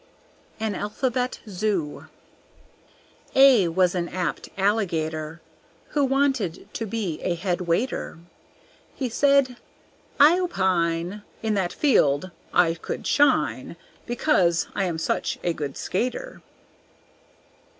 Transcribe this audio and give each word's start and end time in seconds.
An 0.59 0.73
Alphabet 0.73 1.41
Zoo 1.47 2.07
A 3.35 3.67
was 3.67 3.93
an 3.93 4.09
apt 4.09 4.49
Alligator, 4.57 5.41
Who 5.89 6.03
wanted 6.05 6.67
to 6.73 6.87
be 6.87 7.21
a 7.21 7.35
head 7.35 7.61
waiter; 7.61 8.17
He 8.95 9.09
said, 9.09 9.57
"I 10.19 10.39
opine 10.39 11.21
In 11.43 11.53
that 11.53 11.71
field 11.71 12.31
I 12.51 12.73
could 12.73 13.05
shine, 13.05 13.75
Because 14.07 14.67
I 14.73 14.85
am 14.85 14.97
such 14.97 15.37
a 15.43 15.53
good 15.53 15.77
skater." 15.77 16.41